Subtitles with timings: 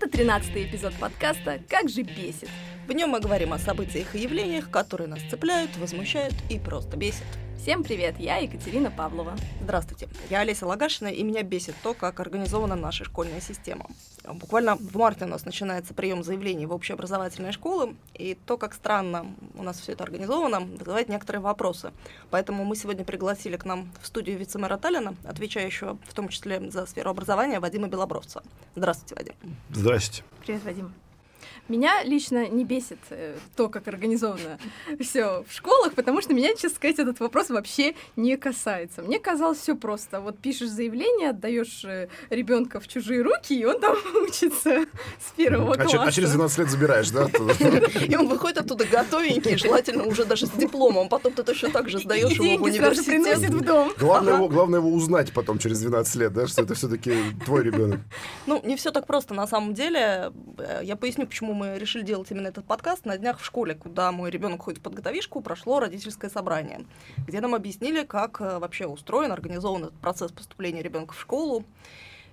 [0.00, 2.48] Это 13-й эпизод подкаста «Как же бесит».
[2.86, 7.26] В нем мы говорим о событиях и явлениях, которые нас цепляют, возмущают и просто бесят.
[7.68, 9.36] Всем привет, я Екатерина Павлова.
[9.60, 13.84] Здравствуйте, я Олеся Лагашина, и меня бесит то, как организована наша школьная система.
[14.24, 19.26] Буквально в марте у нас начинается прием заявлений в общеобразовательные школы, и то, как странно
[19.54, 21.92] у нас все это организовано, вызывает некоторые вопросы.
[22.30, 26.86] Поэтому мы сегодня пригласили к нам в студию вице-мэра Таллина, отвечающего в том числе за
[26.86, 28.42] сферу образования, Вадима Белобровца.
[28.76, 29.34] Здравствуйте, Вадим.
[29.72, 30.24] Здравствуйте.
[30.40, 30.94] Привет, Вадим.
[31.68, 34.58] Меня лично не бесит э, то, как организовано
[35.00, 39.02] все в школах, потому что меня, честно сказать, этот вопрос вообще не касается.
[39.02, 40.20] Мне казалось все просто.
[40.20, 44.86] Вот пишешь заявление, отдаешь э, ребенка в чужие руки, и он там учится
[45.18, 46.02] с первого а класса.
[46.02, 47.28] А через 12 лет забираешь, да?
[48.08, 51.08] И он выходит оттуда готовенький, желательно уже даже с дипломом.
[51.08, 53.06] Потом ты точно так же сдаешь его в университет.
[53.06, 53.92] приносит в дом.
[53.98, 58.00] Главное, его, главное его узнать потом через 12 лет, да, что это все-таки твой ребенок.
[58.46, 60.32] Ну, не все так просто на самом деле.
[60.58, 63.04] Э, я поясню, почему мы решили делать именно этот подкаст.
[63.04, 66.84] На днях в школе, куда мой ребенок ходит в подготовишку, прошло родительское собрание,
[67.26, 71.64] где нам объяснили, как э, вообще устроен, организован этот процесс поступления ребенка в школу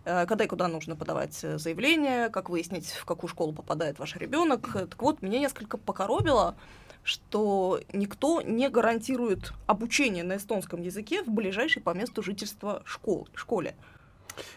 [0.06, 4.16] э, когда и куда нужно подавать э, заявление, как выяснить, в какую школу попадает ваш
[4.16, 4.70] ребенок.
[4.74, 6.56] Так вот, меня несколько покоробило,
[7.04, 13.76] что никто не гарантирует обучение на эстонском языке в ближайшей по месту жительства школ, школе.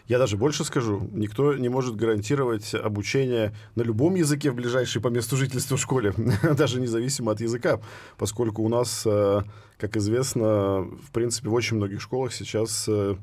[0.07, 5.07] Я даже больше скажу, никто не может гарантировать обучение на любом языке в ближайшей по
[5.07, 6.13] месту жительства школе,
[6.57, 7.79] даже независимо от языка,
[8.17, 9.41] поскольку у нас, э,
[9.77, 13.15] как известно, в принципе, в очень многих школах сейчас э,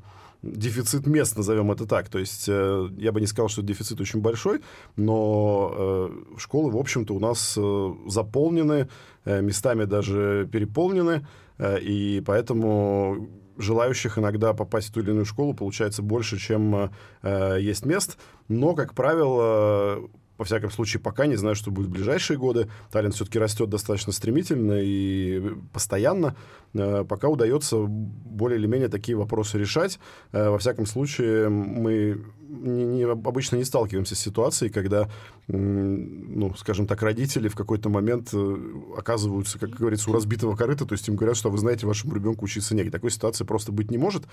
[0.43, 2.09] дефицит мест, назовем это так.
[2.09, 4.61] То есть э, я бы не сказал, что дефицит очень большой,
[4.97, 7.59] но школы, в общем-то, у нас
[8.07, 8.89] заполнены,
[9.25, 11.27] местами даже переполнены,
[11.59, 16.91] и поэтому желающих иногда попасть в ту или иную школу получается больше, чем
[17.23, 18.19] э, есть мест.
[18.49, 22.69] Но, как правило, во всяком случае, пока не знаю, что будет в ближайшие годы.
[22.91, 26.37] Талент все-таки растет достаточно стремительно и постоянно.
[26.75, 29.99] Э, пока удается более или менее такие вопросы решать.
[30.33, 35.09] Э, во всяком случае, мы не, не, обычно не сталкиваемся с ситуацией, когда,
[35.49, 38.57] ну, скажем так, родители в какой-то момент э,
[38.97, 42.45] оказываются, как говорится, у разбитого корыта, то есть им говорят, что вы знаете, вашему ребенку
[42.45, 42.91] учиться негде.
[42.91, 44.25] Такой ситуации просто быть не может,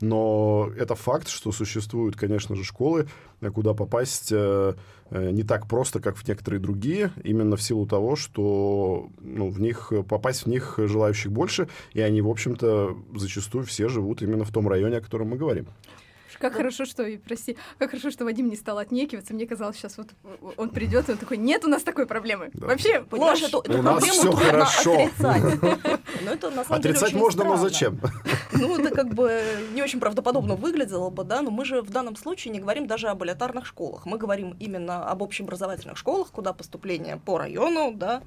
[0.00, 3.08] но это факт, что существуют, конечно же, школы,
[3.54, 4.74] куда попасть э,
[5.10, 9.60] э, не так просто, как в некоторые другие, именно в силу того, что ну, в
[9.60, 14.50] них, попасть в них желающих больше, и они, в общем-то, зачастую все живут именно в
[14.50, 15.66] том районе, о котором мы говорим.
[16.38, 19.34] Как хорошо, что, прости, как хорошо, что Вадим не стал отнекиваться.
[19.34, 20.08] Мне казалось, сейчас вот
[20.56, 22.50] он придет, и он такой, нет у нас такой проблемы.
[22.54, 22.66] Да.
[22.68, 24.94] Вообще, понимаешь, эту, эту у нас все хорошо.
[24.94, 26.00] отрицать.
[26.68, 28.00] Отрицать можно, но зачем?
[28.52, 29.42] Ну, это как бы
[29.74, 33.08] не очень правдоподобно выглядело бы, да, но мы же в данном случае не говорим даже
[33.08, 34.06] об элитарных школах.
[34.06, 38.22] Мы говорим именно об общеобразовательных школах, куда поступление по району, да,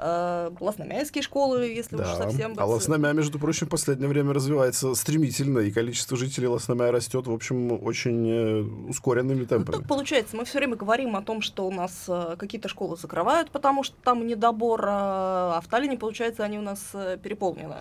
[0.00, 2.04] э, лосномяйские школы, если да.
[2.04, 2.54] уж совсем...
[2.56, 7.32] А Лосномя, между прочим, в последнее время развивается стремительно, и количество жителей Лосномя растет, в
[7.32, 9.76] общем, очень э, ускоренными темпами.
[9.76, 12.96] Ну, так получается, мы все время говорим о том, что у нас э, какие-то школы
[12.96, 17.76] закрывают, потому что там недобор, а в Таллине, получается, они у нас э, переполнены.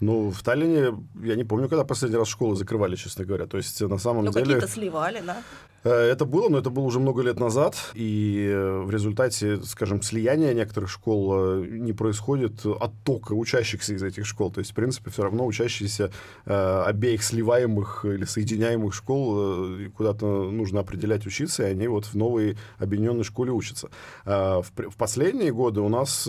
[0.00, 3.46] Ну, в Таллине, я не помню, когда последний раз школы закрывали, честно говоря.
[3.46, 4.44] То есть, на самом ну, деле...
[4.44, 5.36] какие-то сливали, да?
[5.84, 10.02] Э, это было, но это было уже много лет назад, и э, в результате, скажем,
[10.02, 14.50] слияния некоторых школ э, не происходит оттока учащихся из этих школ.
[14.50, 16.10] То есть, в принципе, все равно учащиеся
[16.44, 23.24] обеих сливаемых или соединяемых школ куда-то нужно определять учиться, и они вот в новой объединенной
[23.24, 23.88] школе учатся.
[24.24, 26.28] В, в последние годы у нас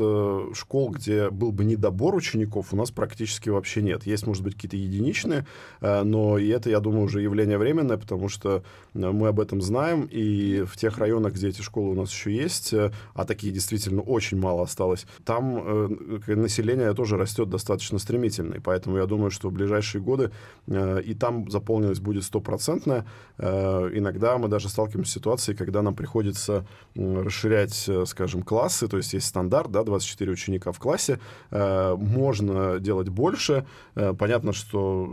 [0.54, 4.06] школ, где был бы недобор учеников, у нас практически вообще нет.
[4.06, 5.46] Есть, может быть, какие-то единичные,
[5.82, 8.64] но и это, я думаю, уже явление временное, потому что
[8.94, 12.74] мы об этом знаем, и в тех районах, где эти школы у нас еще есть,
[12.74, 15.90] э, а такие действительно очень мало осталось, там
[16.28, 20.32] э, население тоже растет достаточно стремительно, и поэтому я думаю, что в ближайшие годы
[20.68, 23.06] э, и там заполненность будет стопроцентная.
[23.38, 26.66] Иногда мы даже сталкиваемся с ситуацией, когда нам приходится
[26.96, 31.20] расширять, скажем, классы, то есть есть стандарт, да, 24 ученика в классе,
[31.52, 35.12] можно делать больше, понятно, что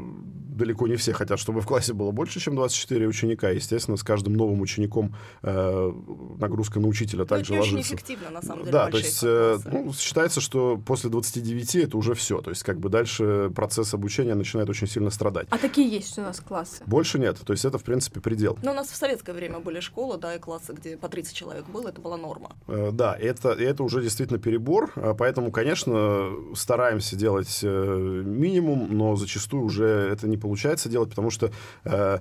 [0.61, 4.20] далеко не все хотят, чтобы в классе было больше, чем 24 ученика, естественно, с каждым
[4.21, 5.93] каждым новым учеником э,
[6.39, 7.79] нагрузка на учителя также это ложится.
[7.79, 8.73] очень эффективно, на самом деле.
[8.73, 12.41] Да, то есть э, ну, считается, что после 29 это уже все.
[12.43, 15.47] То есть как бы дальше процесс обучения начинает очень сильно страдать.
[15.51, 16.83] А такие есть у нас классы?
[16.87, 17.39] Больше нет.
[17.45, 18.59] То есть это, в принципе, предел.
[18.63, 21.67] Но у нас в советское время были школы, да, и классы, где по 30 человек
[21.67, 22.51] было, это была норма.
[22.69, 24.93] Э, да, это, это уже действительно перебор.
[24.97, 31.31] А поэтому, конечно, стараемся делать э, минимум, но зачастую уже это не получается делать, потому
[31.31, 31.51] что
[31.85, 32.19] э,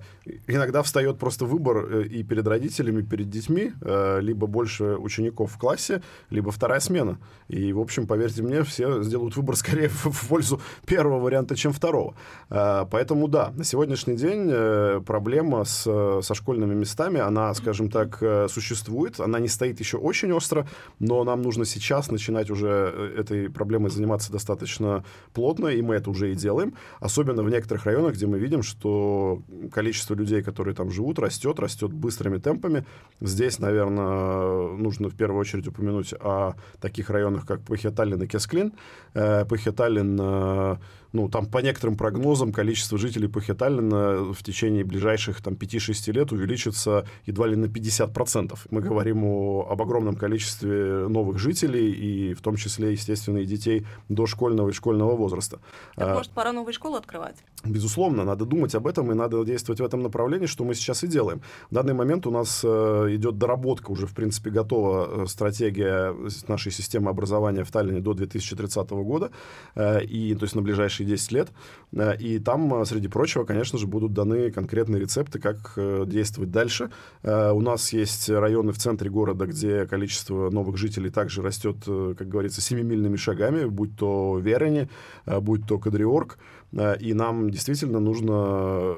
[0.48, 6.02] иногда встает просто выбор и перед родителями, перед детьми э, либо больше учеников в классе,
[6.30, 7.20] либо вторая смена.
[7.48, 12.16] И, в общем, поверьте мне, все сделают выбор скорее в, пользу первого варианта, чем второго.
[12.50, 15.84] Э, поэтому да, на сегодняшний день э, проблема с,
[16.22, 19.20] со школьными местами, она, скажем так, э, существует.
[19.20, 20.68] Она не стоит еще очень остро,
[21.00, 25.04] но нам нужно сейчас начинать уже э, этой проблемой заниматься достаточно
[25.34, 26.74] плотно, и мы это уже и делаем.
[27.00, 29.42] Особенно в некоторых районах, где мы видим, что
[29.72, 32.86] количество людей, которые там живут, растет, растет быстрыми темпами.
[33.22, 38.74] Здесь, наверное, нужно в первую очередь упомянуть о таких районах, как Пахеталин и Кесклин.
[39.14, 40.78] Э, Пахеталин э,
[41.12, 47.06] ну, там по некоторым прогнозам количество жителей Пахеталина в течение ближайших там 5-6 лет увеличится
[47.26, 48.58] едва ли на 50%.
[48.70, 53.86] Мы говорим о, об огромном количестве новых жителей, и в том числе, естественно, и детей
[54.10, 55.60] дошкольного и школьного возраста.
[55.96, 57.38] Так, а, может, пора новые школы открывать?
[57.66, 61.08] Безусловно, надо думать об этом, и надо действовать в этом направлении, что мы сейчас и
[61.08, 61.42] делаем.
[61.70, 62.68] В данный момент у нас э,
[63.16, 66.16] идет доработка, уже, в принципе, готова э, стратегия
[66.48, 69.32] нашей системы образования в Таллине до 2030 года,
[69.76, 71.50] э, и, то есть на ближайшие ближайшие 10 лет.
[71.94, 76.51] Э, и там, э, среди прочего, конечно же, будут даны конкретные рецепты, как э, действовать
[76.51, 76.90] дальше.
[77.24, 82.62] У нас есть районы в центре города, где количество новых жителей также растет, как говорится,
[82.62, 84.90] семимильными шагами, будь то Верени,
[85.25, 86.38] будь то Кадриорг.
[86.71, 88.94] И нам действительно нужно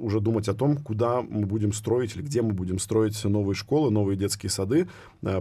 [0.00, 3.90] уже думать о том, куда мы будем строить или где мы будем строить новые школы,
[3.90, 4.86] новые детские сады.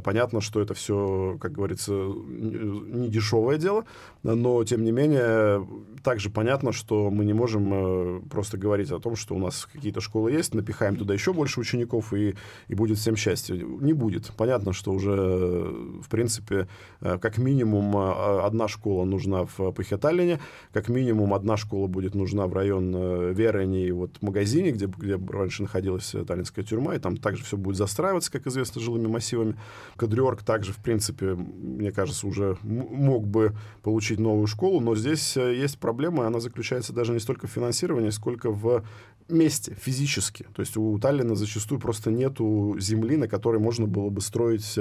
[0.04, 3.84] Понятно, что это все, как говорится, не дешевое дело,
[4.24, 5.68] но тем не менее
[6.04, 10.02] также понятно, что мы не можем э, просто говорить о том, что у нас какие-то
[10.02, 12.36] школы есть, напихаем туда еще больше учеников и,
[12.68, 13.58] и будет всем счастье.
[13.58, 14.32] Не будет.
[14.38, 16.68] Понятно, что уже, в принципе,
[17.02, 20.40] э, как минимум э, одна школа нужна в Пахеталине,
[20.74, 25.18] как минимум одна школа будет нужна в район э, Верени и вот магазине, где, где
[25.18, 29.56] раньше находилась э, таллинская тюрьма, и там также все будет застраиваться, как известно, жилыми массивами.
[29.96, 35.56] Кадриорг также, в принципе, мне кажется, уже мог бы получить новую школу, но здесь э,
[35.56, 38.84] есть проблема, и она заключается даже не столько в финансировании, сколько в
[39.28, 40.48] месте физически.
[40.56, 44.78] То есть у Таллина зачастую просто нету земли, на которой можно было бы строить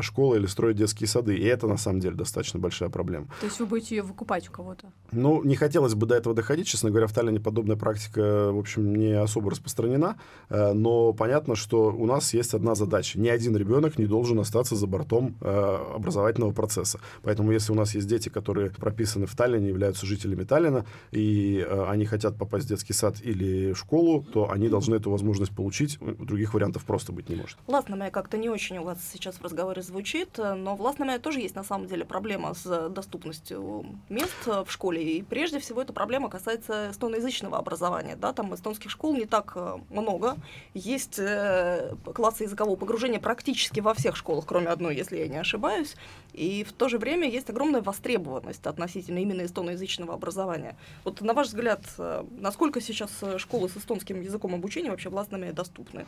[0.00, 1.36] школы или строить детские сады.
[1.36, 3.28] И это, на самом деле, достаточно большая проблема.
[3.40, 4.92] То есть вы будете ее выкупать у кого-то?
[5.12, 6.66] Ну, не хотелось бы до этого доходить.
[6.66, 10.16] Честно говоря, в Таллине подобная практика, в общем, не особо распространена.
[10.48, 13.20] Э, но понятно, что у нас есть одна задача.
[13.20, 17.00] Ни один ребенок не должен остаться за бортом образовательного процесса.
[17.22, 22.04] Поэтому если у нас есть дети, которые прописаны в Таллине, являются жителями Таллина, и они
[22.06, 25.98] хотят попасть в детский сад или школу, то они должны эту возможность получить.
[26.00, 27.58] Других вариантов просто быть не может.
[27.66, 31.64] Властная как-то не очень у вас сейчас в разговоре звучит, но властная тоже есть на
[31.64, 35.02] самом деле проблема с доступностью мест в школе.
[35.02, 38.16] И прежде всего эта проблема касается эстоноязычного образования.
[38.16, 38.32] Да?
[38.32, 40.36] Там эстонских школ не так э, много.
[40.74, 45.96] Есть э, классы языкового погружения практически во всех школах, кроме одной, если я не ошибаюсь.
[46.32, 50.76] И в то же время есть огромная востребованность относительно именно эстоноязычного образования.
[51.04, 56.06] Вот на ваш взгляд, э, насколько сейчас школы с эстонским языком обучения вообще властными доступны?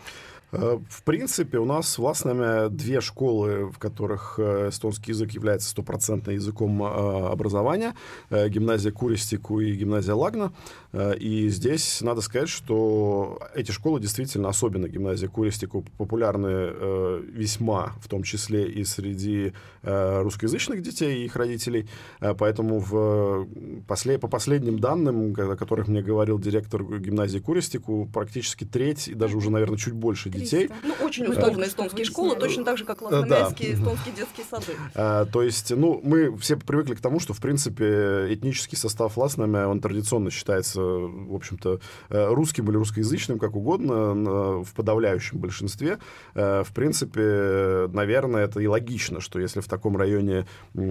[0.51, 7.95] В принципе, у нас властными две школы, в которых эстонский язык является стопроцентным языком образования.
[8.31, 10.53] Гимназия Куристику и гимназия Лагна.
[10.93, 18.23] И здесь надо сказать, что эти школы действительно, особенно гимназия Куристику, популярны весьма, в том
[18.23, 19.53] числе и среди
[19.83, 21.89] русскоязычных детей и их родителей.
[22.19, 23.47] Поэтому в,
[23.87, 29.51] по последним данным, о которых мне говорил директор гимназии Куристику практически треть и даже уже,
[29.51, 30.45] наверное, чуть больше 300.
[30.45, 30.71] детей.
[30.83, 33.81] Ну, очень условные эстонские школы, точно так же, как латвийские да.
[33.81, 35.31] эстонские детские сады.
[35.31, 39.17] То есть, ну, мы все привыкли к тому, что, в принципе, этнический состав
[39.51, 45.99] Ласнами, он традиционно считается, в общем-то, э, русским или русскоязычным, как угодно, в подавляющем большинстве.
[46.35, 50.47] Э, в принципе, наверное, это и логично, что если в таком районе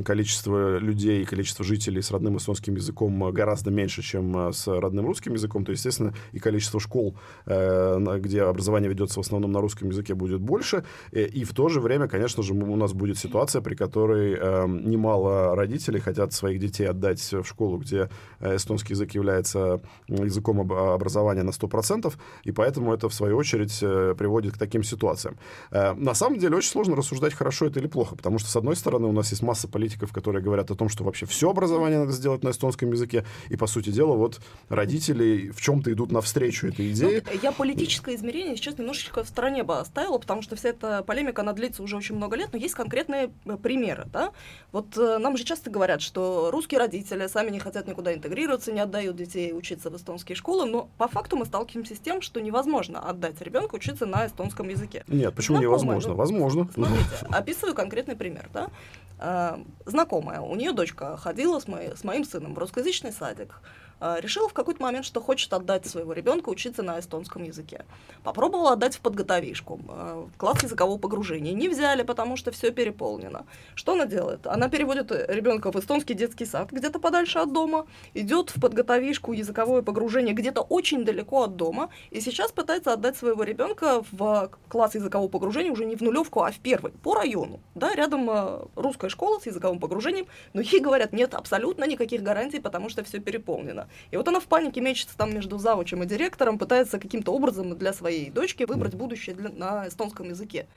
[0.05, 5.33] количество людей, количество жителей с родным эстонским языком гораздо меньше, чем э, с родным русским
[5.33, 10.13] языком, то, естественно, и количество школ, э, где образование ведется в основном на русском языке,
[10.13, 10.83] будет больше.
[11.11, 14.67] Э, и в то же время, конечно же, у нас будет ситуация, при которой э,
[14.67, 18.09] немало родителей хотят своих детей отдать в школу, где
[18.55, 22.13] эстонский язык является языком образования на 100%,
[22.43, 25.37] и поэтому это, в свою очередь, приводит к таким ситуациям.
[25.71, 29.07] На самом деле, очень сложно рассуждать, хорошо это или плохо, потому что, с одной стороны,
[29.07, 32.43] у нас есть масса политиков, которые говорят о том, что вообще все образование надо сделать
[32.43, 34.39] на эстонском языке, и, по сути дела, вот
[34.69, 37.23] родители в чем-то идут навстречу этой идее.
[37.25, 41.41] Ну, я политическое измерение сейчас немножечко в стороне бы оставила, потому что вся эта полемика,
[41.41, 44.05] она длится уже очень много лет, но есть конкретные э, примеры.
[44.11, 44.31] Да?
[44.71, 48.71] Вот э, нам же часто говорят, что русские родители сами не хотят никуда интегрироваться, интегрироваться,
[48.71, 52.39] не отдают детей учиться в эстонские школы, но по факту мы сталкиваемся с тем, что
[52.39, 55.03] невозможно отдать ребенка учиться на эстонском языке.
[55.07, 56.09] Нет, почему Знакомая, невозможно?
[56.11, 56.69] Ну, Возможно.
[56.73, 58.69] Смотрите, описываю конкретный пример, да.
[59.17, 63.61] А, знакомая, у нее дочка ходила с, моей, с моим сыном в русскоязычный садик,
[64.01, 67.85] решила в какой-то момент, что хочет отдать своего ребенка учиться на эстонском языке.
[68.23, 71.53] Попробовала отдать в подготовишку, в класс языкового погружения.
[71.53, 73.45] Не взяли, потому что все переполнено.
[73.75, 74.47] Что она делает?
[74.47, 79.81] Она переводит ребенка в эстонский детский сад где-то подальше от дома, идет в подготовишку языковое
[79.81, 85.29] погружение где-то очень далеко от дома, и сейчас пытается отдать своего ребенка в класс языкового
[85.29, 87.59] погружения уже не в нулевку, а в первый, по району.
[87.75, 88.29] Да, рядом
[88.75, 93.19] русская школа с языковым погружением, но ей говорят, нет абсолютно никаких гарантий, потому что все
[93.19, 93.88] переполнено.
[94.11, 97.93] И вот она в панике мечется там между завучем и директором, пытается каким-то образом для
[97.93, 100.67] своей дочки выбрать будущее для, на эстонском языке.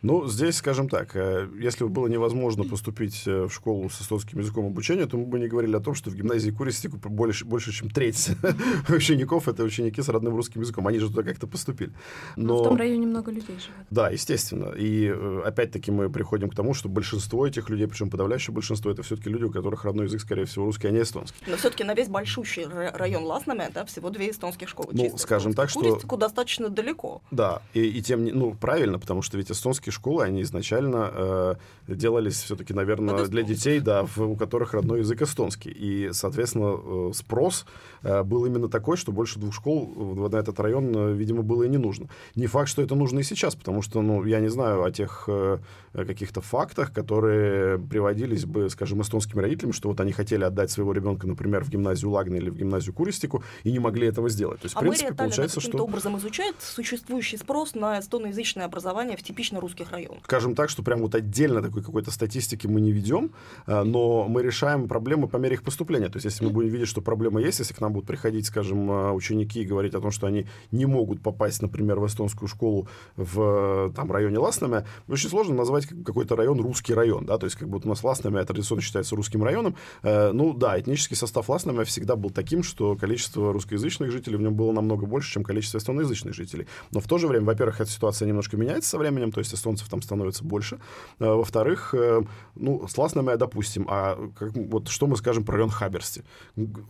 [0.00, 4.38] Ну, здесь, скажем так, э, если бы было невозможно поступить э, в школу с эстонским
[4.38, 7.72] языком обучения, то мы бы не говорили о том, что в гимназии Куристику больше, больше
[7.72, 8.30] чем треть
[8.88, 10.86] учеников— это ученики с родным русским языком.
[10.86, 11.92] Они же туда как-то поступили.
[12.36, 12.58] Но...
[12.58, 13.86] Но в том районе много людей живет.
[13.90, 14.72] Да, естественно.
[14.76, 19.02] И э, опять-таки мы приходим к тому, что большинство этих людей, причем подавляющее большинство, это
[19.02, 21.42] все-таки люди, у которых родной язык, скорее всего, русский, а не эстонский.
[21.48, 24.90] Но все-таки на весь большущий район Ласнаме, да, всего две эстонских школы.
[24.92, 25.80] Ну, скажем так, что...
[25.80, 27.20] Куристику достаточно далеко.
[27.32, 29.50] Да, и, и тем, ну, правильно, потому что ведь
[29.88, 31.54] эстонские школы, они изначально э,
[31.88, 35.70] делались все-таки, наверное, для детей, да, в, у которых родной язык эстонский.
[35.70, 37.66] И, соответственно, э, спрос
[38.02, 39.88] был именно такой, что больше двух школ
[40.28, 42.08] на этот район, э, видимо, было и не нужно.
[42.34, 45.24] Не факт, что это нужно и сейчас, потому что, ну, я не знаю о тех
[45.28, 45.58] э,
[45.92, 51.26] каких-то фактах, которые приводились бы, скажем, эстонскими родителями, что вот они хотели отдать своего ребенка,
[51.26, 54.60] например, в гимназию Лагна или в гимназию Куристику, и не могли этого сделать.
[54.60, 55.84] То есть, а в принципе, мэрия получается, что...
[55.84, 60.22] образом изучает существующий спрос на эстоноязычное образование в типично русских районах?
[60.24, 63.30] Скажем так, что прям вот отдельно такой какой-то статистики мы не ведем,
[63.66, 66.08] э, но мы решаем проблемы по мере их поступления.
[66.08, 68.90] То есть, если мы будем видеть, что проблема есть, если к нам будут приходить, скажем,
[68.90, 72.88] э, ученики и говорить о том, что они не могут попасть, например, в эстонскую школу
[73.16, 77.68] в там, районе Ласнаме, очень сложно назвать какой-то район русский район, да, то есть как
[77.68, 79.76] будто у нас Ласнаме традиционно считается русским районом.
[80.02, 84.54] Э, ну да, этнический состав Ласнаме всегда был таким, что количество русскоязычных жителей в нем
[84.54, 86.66] было намного больше, чем количество эстоноязычных жителей.
[86.90, 89.88] Но в то же время, во-первых, эта ситуация немножко меняется со временем, то есть эстонцев
[89.88, 90.78] там становится больше,
[91.18, 92.22] Э, во-вторых, э,
[92.54, 96.24] ну, с Ласнами, допустим, а как, вот что мы скажем про район Хаберсти?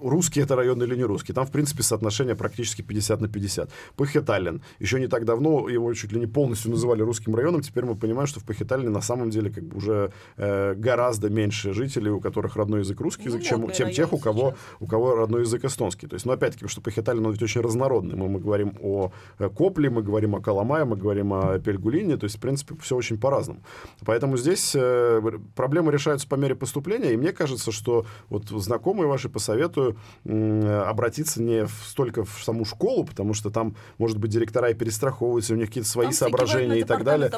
[0.00, 1.32] Русский это район или не русский?
[1.32, 3.70] Там, в принципе, соотношение практически 50 на 50.
[3.96, 4.62] Пахеталин.
[4.80, 7.60] Еще не так давно его чуть ли не полностью называли русским районом.
[7.60, 11.72] Теперь мы понимаем, что в Пахеталине на самом деле как бы уже э, гораздо меньше
[11.72, 15.14] жителей, у которых родной язык русский язык, ну, чем, чем тех, у кого, у кого
[15.14, 16.06] родной язык эстонский.
[16.08, 18.16] То есть, ну, опять-таки, что Пахеталин, он ведь очень разнородный.
[18.16, 22.16] Мы, мы говорим о э, Копле, мы говорим о Каламае, мы говорим о Пельгулине.
[22.16, 23.60] То есть, в принципе, все очень по-разному.
[24.04, 25.20] Поэтому здесь э,
[25.54, 31.42] проблемы решаются по мере поступления, и мне кажется, что вот знакомые ваши посоветую э, обратиться
[31.42, 35.56] не в, столько в саму школу, потому что там, может быть, директора и перестраховываются, у
[35.56, 37.30] них какие-то свои там соображения и так далее.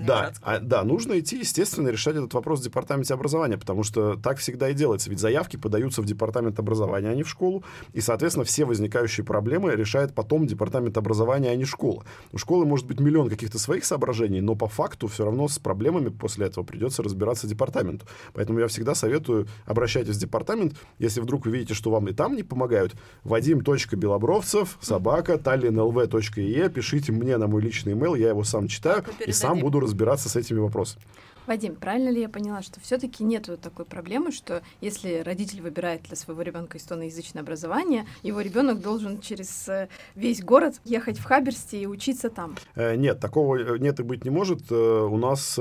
[0.00, 4.38] Да, а, да, нужно идти, естественно, решать этот вопрос в департаменте образования, потому что так
[4.38, 5.08] всегда и делается.
[5.08, 7.62] Ведь заявки подаются в департамент образования, а не в школу,
[7.92, 12.04] и, соответственно, все возникающие проблемы решает потом департамент образования, а не школа.
[12.32, 16.08] У школы может быть миллион каких-то своих соображений, но по факту все равно с проблемами
[16.08, 18.06] после этого этого придется разбираться департаменту.
[18.32, 22.34] Поэтому я всегда советую, обращайтесь в департамент, если вдруг вы видите, что вам и там
[22.34, 22.85] не помогают,
[23.24, 29.60] вадим.белобровцев, собака, tallinnlv.ee, пишите мне на мой личный email, я его сам читаю и сам
[29.60, 31.02] буду разбираться с этими вопросами.
[31.46, 36.16] Вадим, правильно ли я поняла, что все-таки нет такой проблемы, что если родитель выбирает для
[36.16, 41.86] своего ребенка эстоноязычное образование, его ребенок должен через э, весь город ехать в Хаберсте и
[41.86, 42.56] учиться там?
[42.74, 44.72] Э, нет, такого э, нет и быть не может.
[44.72, 45.58] У нас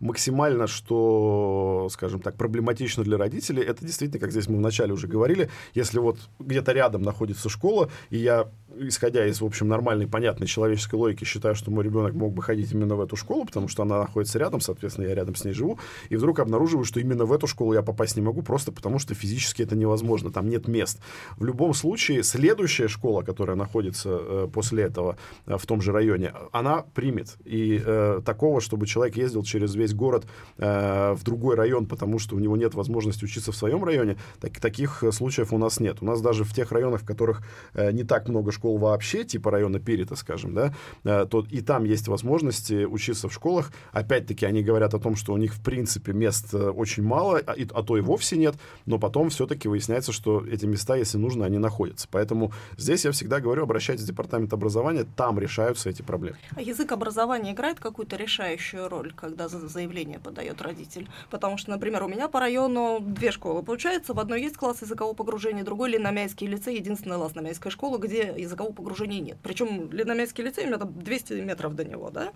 [0.00, 5.50] максимально, что, скажем так, проблематично для родителей, это действительно, как здесь мы вначале уже говорили,
[5.74, 8.48] если вот где-то рядом находится школа, и я
[8.78, 12.72] исходя из, в общем, нормальной, понятной человеческой логики, считаю, что мой ребенок мог бы ходить
[12.72, 15.78] именно в эту школу, потому что она находится рядом, соответственно, я рядом с ней живу,
[16.08, 19.14] и вдруг обнаруживаю, что именно в эту школу я попасть не могу, просто потому что
[19.14, 21.00] физически это невозможно, там нет мест.
[21.36, 26.32] В любом случае, следующая школа, которая находится э, после этого э, в том же районе,
[26.52, 27.36] она примет.
[27.44, 30.26] И э, такого, чтобы человек ездил через весь город
[30.58, 34.60] э, в другой район, потому что у него нет возможности учиться в своем районе, так,
[34.60, 35.98] таких случаев у нас нет.
[36.00, 37.42] У нас даже в тех районах, в которых
[37.74, 40.74] э, не так много школ вообще, типа района Перита, скажем, да,
[41.04, 43.72] э, то и там есть возможности учиться в школах.
[43.92, 47.54] Опять-таки, они говорят о том, что у них, в принципе, мест э, очень мало, а,
[47.54, 51.58] а то и вовсе нет, но потом все-таки выясняется, что эти места, если нужно, они
[51.58, 52.08] находятся.
[52.10, 56.36] Поэтому здесь я всегда говорю, обращайтесь в департамент образования, там решаются эти проблемы.
[56.54, 61.08] А язык образования играет какую-то решающую роль, когда заявление подает родитель.
[61.30, 63.62] Потому что, например, у меня по району две школы.
[63.62, 68.72] Получается, в одной есть класс языкового погружения, другой Леномяйский лицей, единственная Ласномяйская школа, где языкового
[68.72, 69.36] погружения нет.
[69.42, 72.32] Причем Леномяйский лицей, у меня там 200 метров до него, да?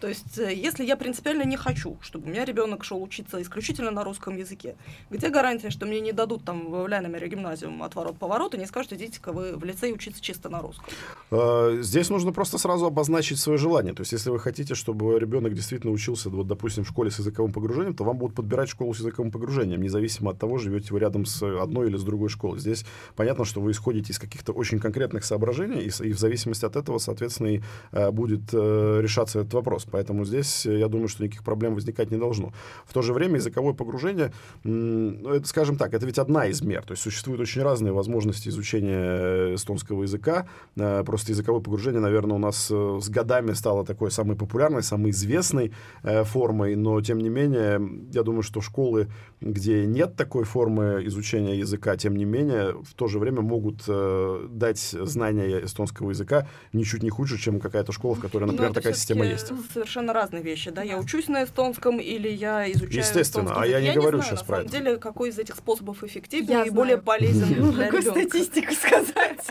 [0.00, 3.90] То есть, э, если я принципиально не хочу, чтобы у меня ребенок шел учиться исключительно
[3.90, 4.76] на русском языке,
[5.10, 9.32] где гарантия, что мне не дадут там в Ляйномере гимназиум отворот-поворот и не скажут, идите-ка
[9.32, 10.84] вы в лицей учиться чисто на русском?
[11.30, 13.94] А, здесь нужно просто сразу обозначить свое желание.
[13.94, 17.52] То есть, если вы хотите, чтобы ребенок действительно учился, вот, допустим, в школе с языковым
[17.52, 21.24] погружением, то вам будут подбирать школу с языковым погружением, независимо от того, живете вы рядом
[21.24, 22.58] с одной или с другой школой.
[22.58, 22.84] Здесь
[23.14, 26.98] понятно, что вы исходите из каких-то очень конкретных соображений, и, и в зависимости от этого,
[26.98, 27.60] соответственно, и
[27.92, 29.86] э, будет э, решаться этот вопрос.
[29.96, 32.52] Поэтому здесь, э, я думаю, что никаких проблем возникать не должно.
[32.84, 34.30] В то же время языковое погружение,
[34.62, 36.82] ну, это, скажем так, это ведь одна из мер.
[36.82, 40.46] То есть существуют очень разные возможности изучения э, эстонского языка.
[40.76, 45.72] Э, просто языковое погружение, наверное, у нас с годами стало такой самой популярной, самой известной
[46.02, 47.80] формой, но, тем не менее,
[48.12, 49.08] я думаю, что школы,
[49.40, 54.78] где нет такой формы изучения языка, тем не менее, в то же время могут дать
[54.78, 59.52] знания эстонского языка ничуть не хуже, чем какая-то школа, в которой, например, такая система есть.
[59.76, 63.88] Совершенно разные вещи, да, я учусь на эстонском или я изучаю Естественно, а я не
[63.88, 64.64] я говорю не знаю, сейчас про это.
[64.64, 66.72] На самом деле, какой из этих способов эффективнее я и знаю.
[66.72, 69.44] более полезен для Могу статистику сказать.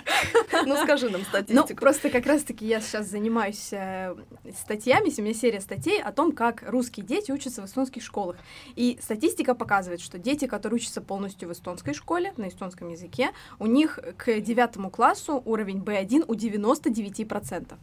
[0.65, 1.67] Ну, скажи нам статистику.
[1.69, 4.15] Ну, просто как раз-таки я сейчас занимаюсь э,
[4.59, 8.37] статьями, у меня серия статей о том, как русские дети учатся в эстонских школах.
[8.75, 13.67] И статистика показывает, что дети, которые учатся полностью в эстонской школе, на эстонском языке, у
[13.67, 17.75] них к девятому классу уровень B1 у 99%.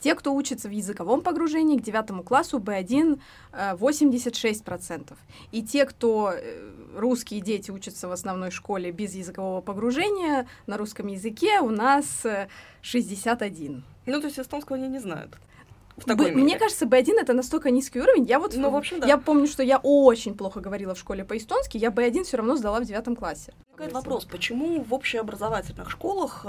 [0.00, 3.20] Те, кто учится в языковом погружении, к девятому классу B1
[3.52, 5.12] 86%.
[5.12, 5.14] Э,
[5.52, 11.06] И те, кто э, русские дети учатся в основной школе без языкового погружения, на русском
[11.06, 12.26] языке у нас
[12.82, 13.84] 61.
[14.06, 15.38] Э, ну, то есть эстонского они не знают.
[16.06, 18.24] Б, мне кажется, B1 это настолько низкий уровень.
[18.24, 19.06] Я вот, ну, в общем, да.
[19.06, 22.80] я помню, что я очень плохо говорила в школе по-эстонски, я B1 все равно сдала
[22.80, 23.52] в девятом классе.
[23.92, 26.46] Вопрос, почему в общеобразовательных школах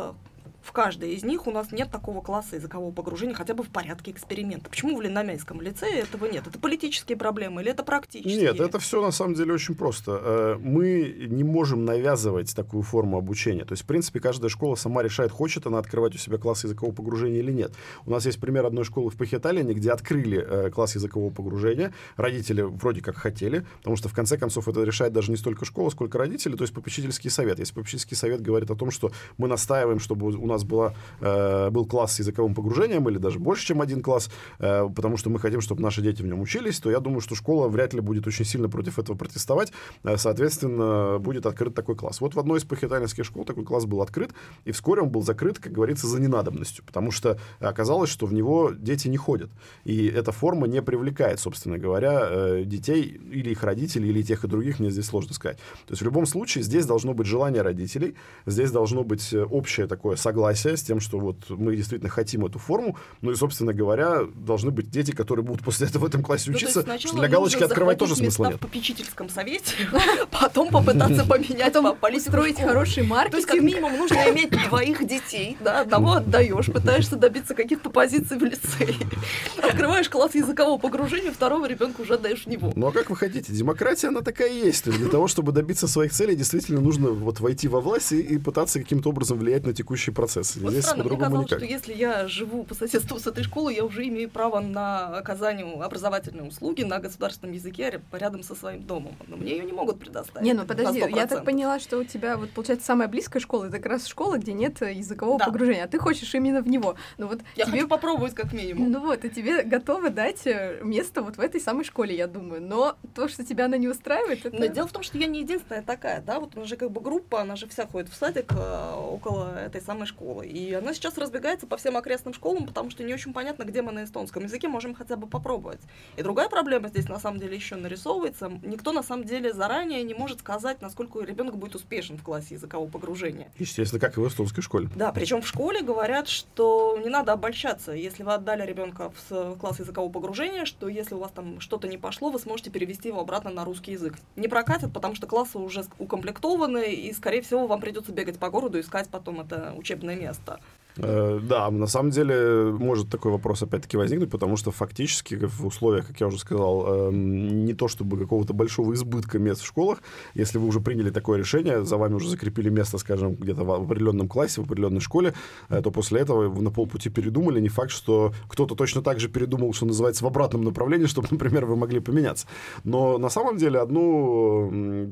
[0.63, 4.12] в каждой из них у нас нет такого класса языкового погружения хотя бы в порядке
[4.12, 4.70] эксперимента.
[4.70, 6.48] Почему в Леномейском лицее этого нет?
[6.48, 8.38] Это политические проблемы или это практические?
[8.38, 10.19] Нет, это все на самом деле очень просто.
[10.23, 13.65] Э, мы не можем навязывать такую форму обучения.
[13.65, 16.95] То есть, в принципе, каждая школа сама решает, хочет она открывать у себя класс языкового
[16.95, 17.73] погружения или нет.
[18.06, 21.93] У нас есть пример одной школы в Пахиталине, где открыли э, класс языкового погружения.
[22.15, 25.89] Родители вроде как хотели, потому что, в конце концов, это решает даже не столько школа,
[25.89, 27.60] сколько родители, то есть попечительский совет.
[27.60, 31.87] Если попечительский совет говорит о том, что мы настаиваем, чтобы у нас была, э, был
[31.87, 35.61] класс с языковым погружением, или даже больше, чем один класс, э, потому что мы хотим,
[35.61, 38.45] чтобы наши дети в нем учились, то я думаю, что школа вряд ли будет очень
[38.45, 39.73] сильно против этого протестовать.
[40.03, 42.21] Э, соответственно, будет открыт такой класс.
[42.21, 44.31] Вот в одной из пахитанинских школ такой класс был открыт,
[44.65, 48.71] и вскоре он был закрыт, как говорится, за ненадобностью, потому что оказалось, что в него
[48.77, 49.49] дети не ходят.
[49.83, 54.47] И эта форма не привлекает, собственно говоря, э, детей или их родителей, или тех и
[54.47, 55.57] других, мне здесь сложно сказать.
[55.87, 59.87] То есть в любом случае здесь должно быть желание родителей, здесь должно быть э, общее
[59.87, 62.97] такое согласие согласие с тем, что вот мы действительно хотим эту форму.
[63.21, 66.58] Ну и, собственно говоря, должны быть дети, которые будут после этого в этом классе ну,
[66.58, 66.84] учиться.
[66.86, 68.56] Ну, что для галочки открывать тоже смысла нет.
[68.56, 69.73] в попечительском совете,
[70.32, 72.32] потом попытаться поменять политику.
[72.32, 73.32] Строить хороший маркетинг.
[73.32, 78.38] То есть, как минимум, нужно иметь двоих детей, да, одного отдаешь, пытаешься добиться каких-то позиций
[78.38, 78.95] в лицее.
[79.63, 82.73] Открываешь класс языкового погружения, второго ребенка уже отдаешь в него.
[82.75, 83.53] Ну а как вы хотите?
[83.53, 87.82] Демократия, она такая есть для того, чтобы добиться своих целей, действительно нужно вот войти во
[87.82, 90.56] власть и, и пытаться каким-то образом влиять на текущий процесс процесс.
[90.58, 91.60] Вот Здесь странно, мне казалось, никак.
[91.60, 95.65] что если я живу по соседству с этой школой, я уже имею право на оказание
[95.82, 99.15] образовательной услуги на государственном языке рядом со своим домом.
[99.28, 100.46] Но мне ее не могут предоставить.
[100.46, 103.78] Не, ну подожди, я так поняла, что у тебя, вот, получается, самая близкая школа, это
[103.78, 105.46] как раз школа, где нет языкового да.
[105.46, 106.96] погружения, а ты хочешь именно в него.
[107.17, 107.78] Ну, вот я тебе...
[107.78, 108.91] хочу попробовать как минимум.
[108.91, 112.62] Ну вот, и тебе готовы дать э, место вот в этой самой школе, я думаю.
[112.62, 114.58] Но то, что тебя она не устраивает, это...
[114.58, 117.02] Но дело в том, что я не единственная такая, да, вот она же как бы
[117.02, 120.22] группа, она же вся ходит в садик э, около этой самой школы.
[120.43, 123.91] И она сейчас разбегается по всем окрестным школам, потому что не очень понятно, где мы
[123.91, 125.81] на эстонском языке можем хотя бы попробовать.
[126.15, 128.49] И другая проблема здесь на самом деле еще нарисовывается.
[128.63, 132.89] Никто на самом деле заранее не может сказать, насколько ребенок будет успешен в классе языкового
[132.89, 133.51] погружения.
[133.57, 134.89] Естественно, как и в эстонской школе.
[134.95, 137.91] Да, причем в школе говорят, что не надо обольщаться.
[137.91, 141.97] Если вы отдали ребенка в класс языкового погружения, что если у вас там что-то не
[141.97, 144.15] пошло, вы сможете перевести его обратно на русский язык.
[144.36, 148.79] Не прокатит, потому что классы уже укомплектованы, и, скорее всего, вам придется бегать по городу,
[148.79, 150.59] искать потом это учебное место.
[150.97, 156.08] Э, да, на самом деле может такой вопрос опять-таки возникнуть, потому что фактически в условиях,
[156.08, 159.99] как я уже сказал, эм, не то чтобы какого-то большого избытка мест в школах,
[160.36, 164.27] если вы уже приняли такое решение, за вами уже закрепили место, скажем, где-то в определенном
[164.27, 165.34] классе, в определенной школе,
[165.69, 167.60] э, то после этого вы на полпути передумали.
[167.60, 171.65] Не факт, что кто-то точно так же передумал, что называется, в обратном направлении, чтобы, например,
[171.65, 172.47] вы могли поменяться.
[172.84, 175.12] Но на самом деле одну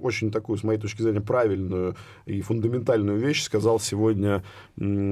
[0.00, 4.42] очень такую, с моей точки зрения, правильную и фундаментальную вещь сказал сегодня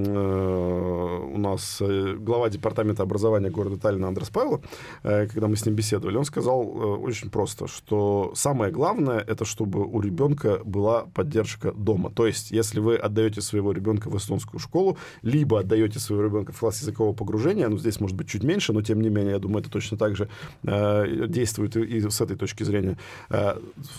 [0.09, 4.62] у нас э, глава департамента образования города Таллина Андрес Павлов,
[5.03, 6.66] э, когда мы с ним беседовали, он сказал
[7.03, 12.11] очень просто, что самое главное это чтобы у ребенка была поддержка дома.
[12.11, 16.59] То есть, если вы отдаете своего ребенка в эстонскую школу, либо отдаете своего ребенка в
[16.59, 19.61] класс языкового погружения, ну здесь может быть чуть меньше, но тем не менее, я думаю,
[19.61, 20.29] это точно так же
[20.62, 22.97] действует и, с этой точки зрения,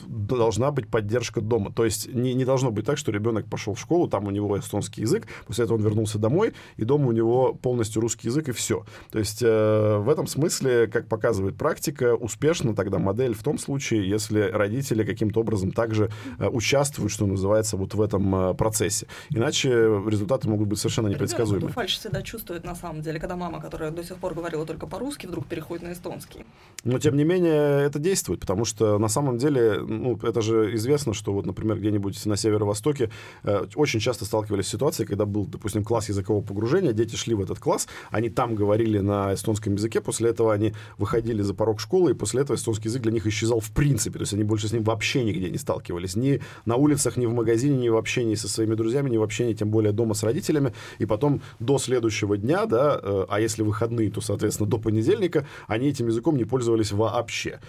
[0.08, 1.72] должна быть поддержка дома.
[1.72, 4.58] То есть не, не должно быть так, что ребенок пошел в школу, там у него
[4.58, 8.52] эстонский язык, после этого он вернулся домой, и дома у него полностью русский язык, и
[8.52, 8.86] все.
[9.12, 14.08] То есть э, в этом смысле, как показывает практика, успешно тогда модель в том случае,
[14.08, 19.08] если родители каким-то образом также э, участвуют, что называется, вот в этом э, процессе.
[19.30, 21.70] Иначе результаты могут быть совершенно непредсказуемы.
[21.70, 25.28] Фальш всегда чувствует, на самом деле, когда мама, которая до сих пор говорила только по-русски,
[25.28, 26.46] вдруг переходит на эстонский.
[26.84, 31.14] Но, тем не менее, это действует, потому что, на самом деле, ну, это же известно,
[31.14, 33.10] что вот, например, где-нибудь на северо-востоке
[33.44, 37.42] э, очень часто сталкивались с ситуацией, когда был, допустим, класс языкового погружения, дети шли в
[37.42, 42.12] этот класс, они там говорили на эстонском языке, после этого они выходили за порог школы,
[42.12, 44.74] и после этого эстонский язык для них исчезал в принципе, то есть они больше с
[44.74, 48.50] ним вообще нигде не сталкивались, ни на улицах, ни в магазине, ни в общении со
[48.50, 52.66] своими друзьями, ни в общении, тем более дома с родителями, и потом до следующего дня,
[52.66, 57.60] да, э, а если выходные, то, соответственно, до понедельника, они этим языком не пользовались вообще.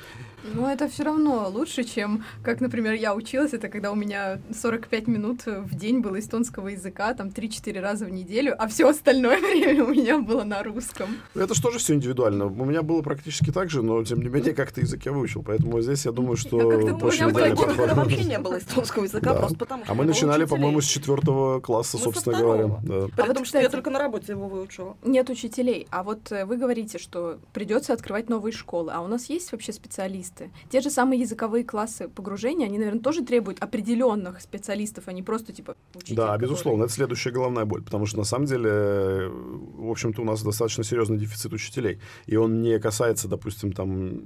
[0.44, 5.06] Но это все равно лучше, чем, как, например, я училась, это когда у меня 45
[5.08, 9.84] минут в день было эстонского языка, там 3-4 раза в неделю, а все остальное время
[9.84, 11.08] у меня было на русском.
[11.34, 12.46] Это же тоже все индивидуально.
[12.46, 15.42] У меня было практически так же, но тем не менее как-то язык я выучил.
[15.42, 17.92] Поэтому здесь я думаю, что очень индивидуальный подход.
[17.96, 19.38] вообще не было эстонского языка, да.
[19.40, 22.66] просто потому что А мы начинали, по-моему, с четвертого класса, мы собственно говоря.
[22.82, 23.08] Да.
[23.16, 24.96] А Потому что я только на работе его выучила.
[25.02, 25.86] Нет учителей.
[25.90, 28.92] А вот э, вы говорите, что придется открывать новые школы.
[28.92, 30.27] А у нас есть вообще специалисты?
[30.70, 35.52] Те же самые языковые классы погружения, они, наверное, тоже требуют определенных специалистов, а не просто
[35.52, 36.16] типа учителей.
[36.16, 40.42] Да, безусловно, это следующая головная боль, потому что на самом деле, в общем-то, у нас
[40.42, 44.20] достаточно серьезный дефицит учителей, и он не касается, допустим, там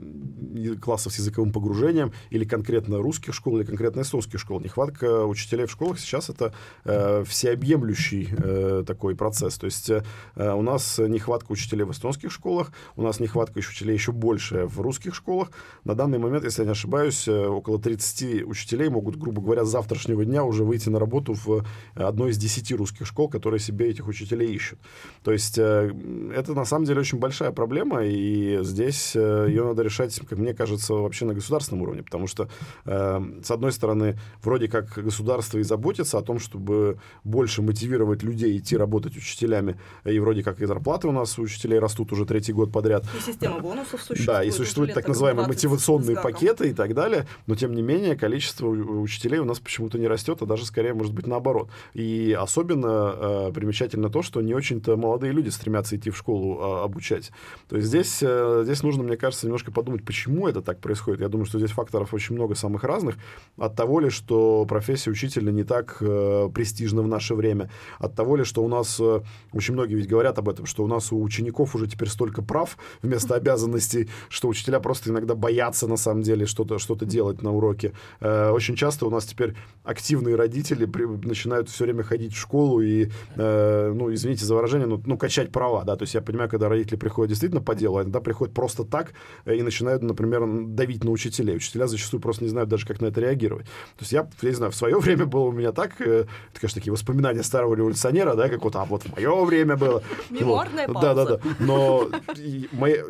[0.80, 4.60] классов с языковым погружением или конкретно русских школ или конкретно эстонских школ.
[4.60, 9.58] Нехватка учителей в школах сейчас это э, всеобъемлющий э, такой процесс.
[9.58, 10.02] То есть э,
[10.36, 15.14] у нас нехватка учителей в эстонских школах, у нас нехватка учителей еще больше в русских
[15.14, 15.50] школах.
[15.84, 19.70] На данный момент, если я не ошибаюсь, э, около 30 учителей могут, грубо говоря, с
[19.70, 24.08] завтрашнего дня уже выйти на работу в одной из 10 русских школ, которые себе этих
[24.08, 24.78] учителей ищут.
[25.22, 25.92] То есть э,
[26.34, 30.54] это на самом деле очень большая проблема, и здесь э, ее надо решать, как мне
[30.54, 32.48] кажется, вообще на государственном уровне, потому что,
[32.84, 38.76] с одной стороны, вроде как государство и заботится о том, чтобы больше мотивировать людей идти
[38.76, 42.72] работать учителями, и вроде как и зарплаты у нас у учителей растут уже третий год
[42.72, 43.04] подряд.
[43.16, 44.26] И система бонусов существует.
[44.26, 45.46] Да, и существуют так называемые
[45.88, 50.06] мотивационные пакеты и так далее, но тем не менее количество учителей у нас почему-то не
[50.06, 51.68] растет, а даже скорее может быть наоборот.
[51.94, 53.14] И особенно
[53.48, 57.30] э, примечательно то, что не очень-то молодые люди стремятся идти в школу э, обучать.
[57.68, 61.20] То есть здесь, э, здесь нужно, мне кажется, немножко подумать, почему это так происходит.
[61.20, 63.16] Я думаю, что здесь факторов очень много самых разных.
[63.56, 68.36] От того ли, что профессия учителя не так э, престижна в наше время, от того
[68.36, 69.20] ли, что у нас, э,
[69.52, 72.76] очень многие ведь говорят об этом, что у нас у учеников уже теперь столько прав
[73.02, 77.92] вместо обязанностей, что учителя просто иногда боятся на самом деле что-то что делать на уроке.
[78.20, 82.80] Э, очень часто у нас теперь активные родители при, начинают все время ходить в школу
[82.80, 86.48] и, э, ну, извините за выражение, ну, ну, качать права, да, то есть я понимаю,
[86.48, 89.12] когда родители приходят действительно по делу, а иногда приходят просто так
[89.44, 91.56] э, и начинают, например, давить на учителей.
[91.56, 93.66] Учителя зачастую просто не знают даже, как на это реагировать.
[93.66, 96.60] То есть я, я не знаю, в свое время было у меня так, э, это,
[96.60, 100.02] конечно, такие воспоминания старого революционера, да, как вот, а вот в мое время было.
[100.30, 101.00] Меморная вот.
[101.00, 101.38] Да, да, да.
[101.58, 102.08] Но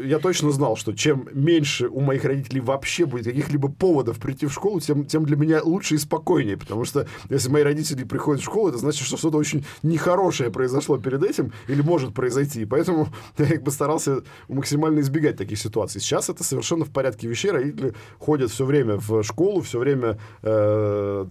[0.03, 4.53] я точно знал, что чем меньше у моих родителей вообще будет каких-либо поводов прийти в
[4.53, 8.45] школу, тем, тем для меня лучше и спокойнее, потому что если мои родители приходят в
[8.45, 12.65] школу, это значит, что что-то очень нехорошее произошло перед этим или может произойти.
[12.65, 16.01] Поэтому я как бы старался максимально избегать таких ситуаций.
[16.01, 17.51] Сейчас это совершенно в порядке вещей.
[17.51, 21.27] Родители ходят все время в школу, все время э,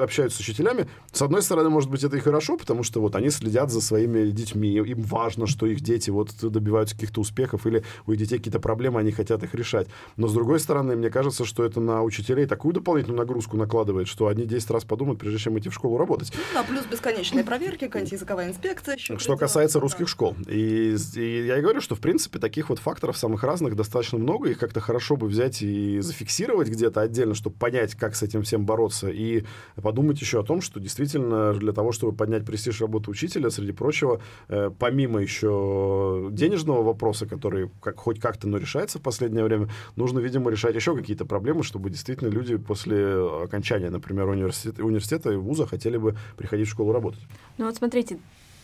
[0.00, 0.86] общаются с учителями.
[1.12, 4.30] С одной стороны, может быть, это и хорошо, потому что вот они следят за своими
[4.30, 4.68] детьми.
[4.74, 9.00] Им важно, что их дети вот добиваются каких-то успехов или у их детей какие-то проблемы,
[9.00, 9.88] они хотят их решать.
[10.16, 14.26] Но с другой стороны, мне кажется, что это на учителей такую дополнительную нагрузку накладывает, что
[14.26, 16.32] они 10 раз подумают, прежде чем идти в школу работать.
[16.34, 18.96] Ну, да, плюс бесконечные проверки, какая-нибудь языковая инспекция.
[18.96, 20.36] Еще что касается русских школ.
[20.48, 24.48] И, и я и говорю, что, в принципе, таких вот факторов самых разных достаточно много,
[24.50, 28.66] их как-то хорошо бы взять и зафиксировать где-то отдельно, чтобы понять, как с этим всем
[28.66, 29.44] бороться, и
[29.80, 34.20] подумать еще о том, что действительно для того, чтобы поднять престиж работы учителя, среди прочего,
[34.48, 40.18] э, помимо еще денежного вопроса, который как, хоть как-то, но решается в последнее время, нужно,
[40.18, 43.14] видимо, решать еще какие-то проблемы, чтобы действительно люди после
[43.44, 47.20] окончания, например, университета, университета и вуза хотели бы приходить в школу работать.
[47.58, 48.18] Ну вот смотрите,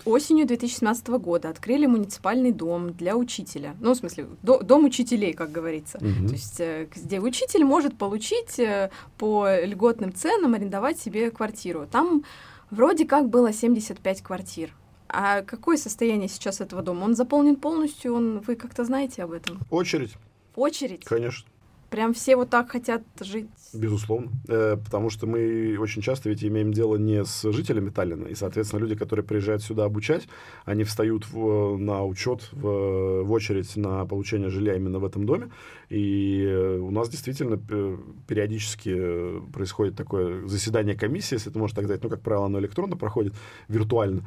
[0.05, 3.77] осенью 2017 года открыли муниципальный дом для учителя.
[3.81, 5.99] Ну, в смысле, до, дом учителей, как говорится.
[6.01, 6.27] Мгм.
[6.27, 11.87] То есть, э, где учитель может получить э, по льготным ценам арендовать себе квартиру.
[11.91, 12.25] Там
[12.71, 14.75] вроде как было 75 квартир.
[15.09, 17.05] А какое состояние сейчас этого дома?
[17.05, 18.15] Он заполнен полностью?
[18.15, 19.61] Он, вы как-то знаете об этом?
[19.71, 20.15] Очередь,
[20.57, 21.05] Очередь?
[21.05, 21.52] конечно.
[21.93, 23.51] Прям все вот так хотят жить?
[23.75, 24.31] Безусловно.
[24.49, 28.29] Э, потому что мы очень часто ведь имеем дело не с жителями Таллина.
[28.29, 30.27] И, соответственно, люди, которые приезжают сюда обучать,
[30.65, 35.51] они встают в- на учет, в, в очередь на получение жилья именно в этом доме.
[35.91, 41.85] И э, у нас действительно э, периодически происходит такое заседание комиссии, если это можно так
[41.85, 42.03] сказать.
[42.03, 43.35] Ну, как правило, оно электронно проходит,
[43.69, 44.23] виртуально,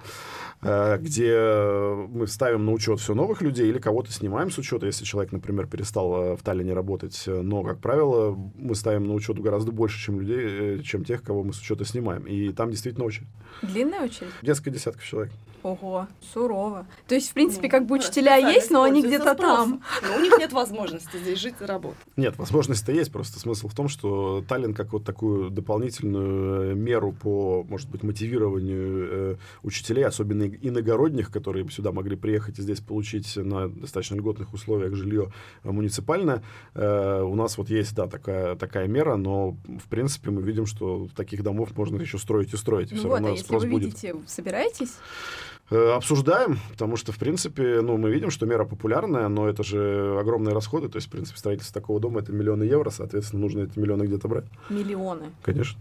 [0.62, 1.36] э, где
[2.10, 5.66] мы ставим на учет все новых людей или кого-то снимаем с учета, если человек, например,
[5.66, 7.24] перестал э, в Таллине работать.
[7.26, 11.24] Э, Но, как правило, мы ставим на учет гораздо больше, чем людей, э, чем тех,
[11.24, 12.24] кого мы с учета снимаем.
[12.24, 13.30] И там действительно очередь.
[13.62, 14.32] Длинная очередь?
[14.42, 15.32] Несколько десятков человек.
[15.64, 16.86] Ого, сурово.
[17.08, 19.82] То есть, в принципе, Ну, как бы учителя есть, но они где-то там.
[20.08, 21.98] Но у них нет возможности здесь жить и работать.
[22.18, 27.14] Нет, возможность-то есть, просто смысл в том, что Таллин как вот такую дополнительную э, меру
[27.14, 32.82] по, может быть, мотивированию э, учителей, особенно иногородних, которые бы сюда могли приехать и здесь
[32.82, 35.32] получить на достаточно льготных условиях жилье
[35.64, 36.44] э, муниципальное,
[36.76, 41.08] э, у нас вот есть, да, такая, такая мера, но, в принципе, мы видим, что
[41.16, 43.64] таких домов можно еще строить и строить, и Ну все вот, а равно если спрос
[43.64, 43.84] вы будет.
[43.86, 44.94] видите, собираетесь?
[45.72, 50.18] Э, Обсуждаем, потому что, в принципе, ну, мы видим, что мера популярная, но это же
[50.20, 50.90] огромные расходы.
[50.90, 54.28] То есть, в принципе, строительство такого дома— это миллионы евро, соответственно, нужно эти миллионы где-то
[54.28, 54.46] брать.
[54.70, 55.32] Миллионы.
[55.42, 55.80] Конечно.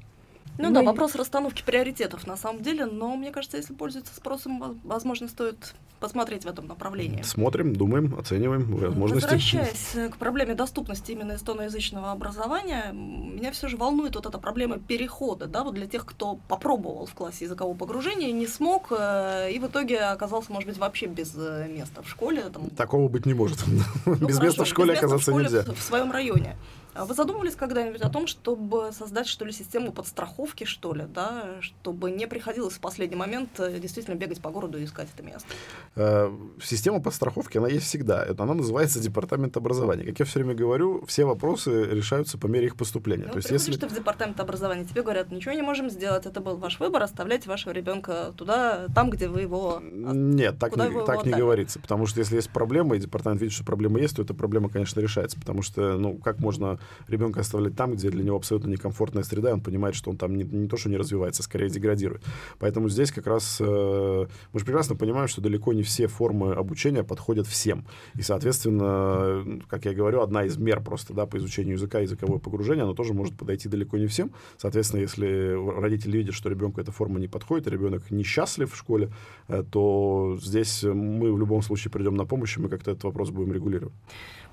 [0.57, 4.14] Ну, Ну да, и- вопрос расстановки приоритетов на самом деле, но мне кажется, если пользуется
[4.14, 7.23] спросом, во- возможно, стоит посмотреть в этом направлении.
[7.23, 9.25] Смотрим, думаем, оцениваем возможности.
[9.25, 14.79] Возвращаясь э, к проблеме доступности именно эстоноязычного образования, меня все же волнует вот эта проблема
[14.79, 19.59] перехода, да, вот для тех, кто попробовал в классе языкового погружения, не смог, э, и
[19.59, 22.43] в итоге оказался, может быть, вообще без э, места в школе.
[22.53, 23.59] Там, Такого быть не может.
[23.67, 25.62] ну, Без хорошо, места в школе места в оказаться школе нельзя.
[25.62, 26.57] В, в своем районе.
[26.94, 31.57] А Вы задумывались когда-нибудь о том, чтобы создать, что ли, систему подстраховки, что ли, да,
[31.61, 35.48] чтобы не приходилось в последний момент э, действительно бегать по городу и искать это место?
[35.96, 38.26] Э, Система подстраховки, она есть всегда.
[38.38, 40.04] Она называется департамент образования.
[40.04, 43.24] Как я все время говорю, все вопросы решаются по мере их поступления.
[43.24, 43.76] Ну, То есть, если...
[43.76, 47.48] ты в департамент образования, тебе говорят, ничего не можем сделать, это был ваш выбор, оставляйте
[47.48, 49.80] вашего ребенка туда, там, где вы его...
[49.83, 51.80] Нет, так, Куда не, так не говорится.
[51.80, 55.00] Потому что если есть проблема, и департамент видит, что проблема есть, то эта проблема, конечно,
[55.00, 55.40] решается.
[55.40, 56.78] Потому что, ну, как можно
[57.09, 60.37] ребенка оставлять там, где для него абсолютно некомфортная среда, и он понимает, что он там
[60.37, 62.23] не, не то, что не развивается, а скорее деградирует.
[62.59, 67.05] Поэтому здесь как раз э, мы же прекрасно понимаем, что далеко не все формы обучения
[67.05, 67.85] подходят всем.
[68.14, 72.38] И, соответственно, э, как я говорю, одна из мер просто да, по изучению языка, языковое
[72.38, 74.33] погружение, оно тоже может подойти далеко не всем.
[74.57, 79.11] Соответственно, если родители видят, что ребенку эта форма не подходит, ребенок несчастлив в школе,
[79.49, 83.31] э, то здесь мы в любом случае придем на помощь, и мы как-то этот вопрос
[83.31, 83.94] будем регулировать.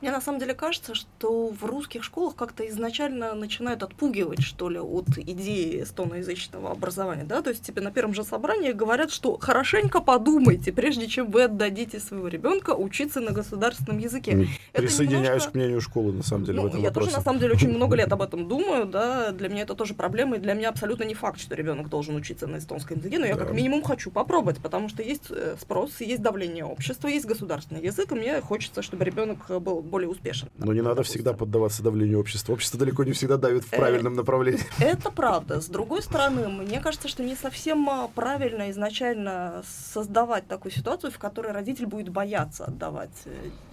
[0.02, 4.78] Мне на самом деле кажется, что в русских школах как-то изначально начинают отпугивать, что ли,
[4.80, 10.00] от идеи эстоноязычного образования, да, то есть тебе на первом же собрании говорят, что хорошенько
[10.02, 14.48] подумайте, прежде чем вы отдадите своего ребенка учиться на государственном языке.
[14.74, 17.08] Это Присоединяюсь немножко- к мнению школы, на самом деле, Ну, в этом я вопросе.
[17.12, 19.94] тоже, на самом деле, очень много лет об этом думаю, да, для меня это тоже
[19.94, 23.26] проблема, и для меня абсолютно не факт, что ребенок должен учиться на эстонском языке, но
[23.26, 23.46] я Да.
[23.46, 28.12] как минимум хочу попробовать, потому что есть э, спрос, есть давление общества, есть государственный язык,
[28.12, 30.50] и мне хочется, чтобы ребенок э, был более успешен.
[30.58, 31.14] Но не надо Допустим.
[31.14, 32.54] всегда поддаваться давлению общества.
[32.54, 34.62] Общество далеко не всегда давит в Э, правильном направлении.
[34.80, 35.62] Это правда.
[35.62, 41.18] С другой стороны, мне кажется, что не совсем а, правильно изначально создавать такую ситуацию, в
[41.18, 43.24] которой родитель будет бояться отдавать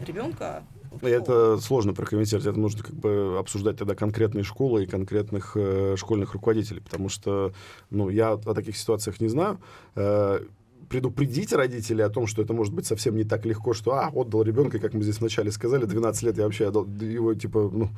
[0.01, 0.62] ребенка.
[1.03, 2.46] И это сложно прокомментировать.
[2.46, 7.53] Это нужно как бы обсуждать тогда конкретные школы и конкретных э, школьных руководителей, потому что
[7.90, 9.61] ну, я о таких ситуациях не знаю.
[9.94, 10.40] Э,
[10.88, 14.42] предупредить родителей о том, что это может быть совсем не так легко, что, а, отдал
[14.42, 17.90] ребенка, как мы здесь вначале сказали, 12 лет я вообще отдал, его, типа, ну,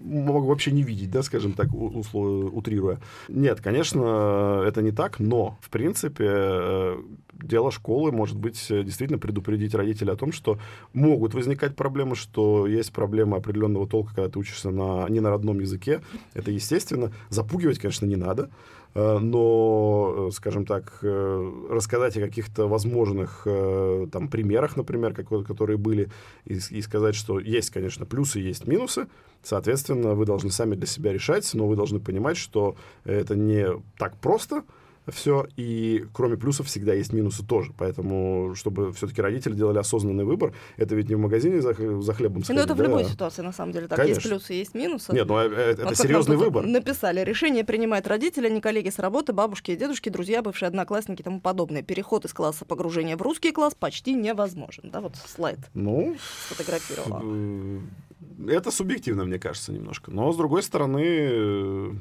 [0.00, 3.00] могу вообще не видеть, да, скажем так, условно, утрируя.
[3.28, 6.96] Нет, конечно, это не так, но, в принципе, э,
[7.42, 10.58] дело школы может быть действительно предупредить родителей о том, что
[10.92, 15.60] могут возникать проблемы, что есть проблемы определенного толка, когда ты учишься на, не на родном
[15.60, 16.00] языке.
[16.34, 17.12] Это естественно.
[17.28, 18.50] Запугивать, конечно, не надо.
[18.94, 23.46] Э, но, э, скажем так, э, рассказать о каких-то возможных
[24.12, 26.10] там, примерах, например, которые были,
[26.44, 29.06] и, и сказать, что есть, конечно, плюсы, есть минусы,
[29.42, 34.16] соответственно, вы должны сами для себя решать, но вы должны понимать, что это не так
[34.16, 34.64] просто,
[35.12, 37.72] все, и кроме плюсов всегда есть минусы тоже.
[37.76, 42.44] Поэтому, чтобы все-таки родители делали осознанный выбор, это ведь не в магазине за, за хлебом
[42.44, 42.58] сходить.
[42.58, 42.84] Ну, это в да?
[42.84, 43.88] любой ситуации, на самом деле.
[43.88, 44.18] Так, Конечно.
[44.18, 45.12] есть плюсы, есть минусы.
[45.12, 46.66] Нет, ну, э, это, вот серьезный выбор.
[46.66, 51.24] Написали, решение принимают родители, не коллеги с работы, бабушки и дедушки, друзья, бывшие одноклассники и
[51.24, 51.82] тому подобное.
[51.82, 54.90] Переход из класса погружения в русский класс почти невозможен.
[54.90, 56.16] Да, вот слайд ну,
[56.48, 57.22] сфотографировала.
[57.24, 57.80] Э,
[58.48, 60.10] это субъективно, мне кажется, немножко.
[60.10, 61.92] Но, с другой стороны, э,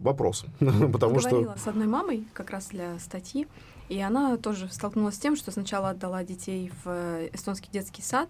[0.00, 0.44] вопрос.
[0.92, 1.54] Потому что...
[1.56, 3.46] с одной мамой как раз для статьи,
[3.88, 8.28] и она тоже столкнулась с тем, что сначала отдала детей в э, эстонский детский сад,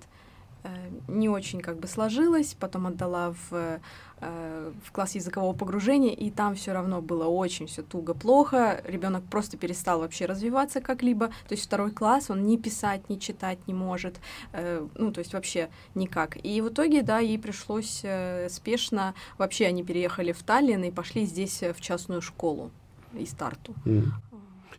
[1.09, 3.81] не очень как бы сложилось, потом отдала в
[4.23, 8.83] Э, в класс языкового погружения, и там все равно было очень все туго, плохо.
[8.85, 11.29] Ребенок просто перестал вообще развиваться как-либо.
[11.49, 14.21] То есть второй класс он ни писать, ни читать не может.
[14.53, 16.37] Э, ну, то есть вообще никак.
[16.45, 19.15] И в итоге, да, ей пришлось э, спешно.
[19.39, 22.71] Вообще они переехали в Таллин и пошли здесь в частную школу
[23.15, 23.75] и старту.
[23.87, 24.05] Mm.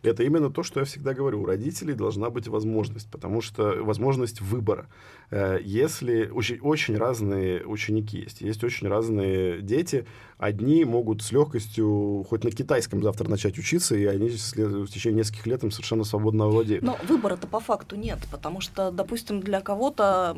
[0.02, 1.42] Это именно то, что я всегда говорю.
[1.42, 4.88] У родителей должна быть возможность, потому что возможность выбора.
[5.30, 10.06] Э, если очень, очень разные ученики есть, есть очень разные дети,
[10.42, 15.46] одни могут с легкостью хоть на китайском завтра начать учиться, и они в течение нескольких
[15.46, 16.82] лет им совершенно свободно владеют.
[16.82, 20.36] Но выбора-то по факту нет, потому что, допустим, для кого-то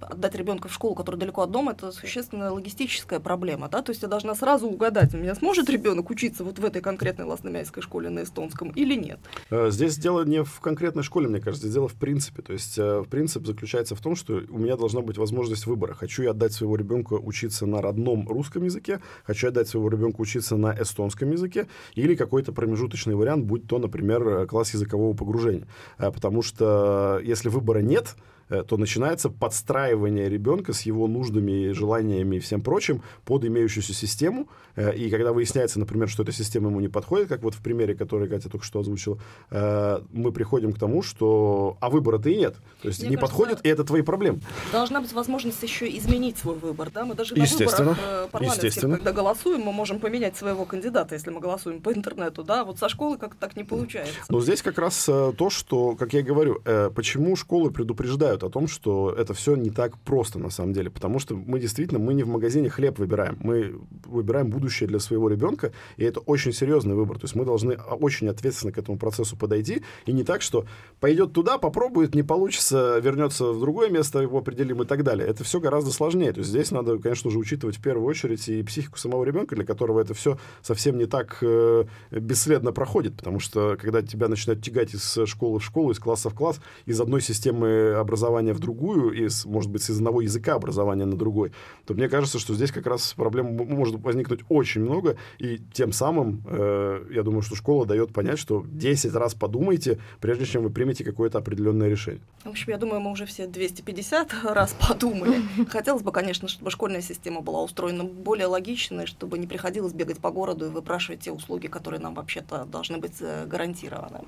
[0.00, 4.00] отдать ребенка в школу, которая далеко от дома, это существенная логистическая проблема, да, то есть
[4.00, 8.08] я должна сразу угадать, у меня сможет ребенок учиться вот в этой конкретной ласномяйской школе
[8.08, 9.20] на эстонском или нет.
[9.50, 12.78] Э, здесь дело не в конкретной школе, мне кажется, здесь дело в принципе, то есть
[12.78, 15.92] э, принцип заключается в том, что у меня должна быть возможность выбора.
[15.92, 20.20] Хочу я отдать своего ребенка учиться на родном русском языке, хочу хочу отдать своего ребенка
[20.20, 25.66] учиться на эстонском языке, или какой-то промежуточный вариант, будь то, например, класс языкового погружения.
[25.98, 28.31] Э, потому что если выбора нет, Э,
[28.68, 34.48] то начинается подстраивание ребенка с его нуждами, желаниями и всем прочим под имеющуюся систему.
[34.76, 37.94] Э, и когда выясняется, например, что эта система ему не подходит, как вот в примере,
[37.94, 39.18] который Катя только что озвучила,
[39.50, 42.56] э, мы приходим к тому, что а выбора-то и нет.
[42.80, 44.40] То есть Мне не кажется, подходит, и это твои проблемы.
[44.72, 46.90] Должна быть возможность еще изменить свой выбор.
[46.90, 47.04] Да?
[47.04, 51.80] Мы даже на выборах парламентских, когда голосуем, мы можем поменять своего кандидата, если мы голосуем
[51.80, 52.42] по интернету.
[52.42, 52.64] Да?
[52.64, 54.14] Вот со школы как-то так не получается.
[54.28, 56.60] Но здесь как раз то, что, как я и говорю,
[56.94, 61.18] почему школы предупреждают о том, что это все не так просто на самом деле, потому
[61.18, 65.72] что мы действительно, мы не в магазине хлеб выбираем, мы выбираем будущее для своего ребенка,
[65.96, 69.82] и это очень серьезный выбор, то есть мы должны очень ответственно к этому процессу подойти,
[70.06, 70.64] и не так, что
[71.00, 75.26] пойдет туда, попробует, не получится, вернется в другое место, его определим и так далее.
[75.26, 78.62] Это все гораздо сложнее, то есть здесь надо, конечно же, учитывать в первую очередь и
[78.62, 83.76] психику самого ребенка, для которого это все совсем не так э, бесследно проходит, потому что
[83.80, 87.92] когда тебя начинают тягать из школы в школу, из класса в класс, из одной системы
[87.92, 91.52] образования образования в другую, из, может быть, с одного языка образования на другой,
[91.86, 96.42] то мне кажется, что здесь как раз проблем может возникнуть очень много, и тем самым,
[96.46, 101.04] э, я думаю, что школа дает понять, что 10 раз подумайте, прежде чем вы примете
[101.04, 102.22] какое-то определенное решение.
[102.44, 105.42] В общем, я думаю, мы уже все 250 раз подумали.
[105.68, 110.30] Хотелось бы, конечно, чтобы школьная система была устроена более логичной, чтобы не приходилось бегать по
[110.30, 114.20] городу и выпрашивать те услуги, которые нам вообще-то должны быть э, гарантированы.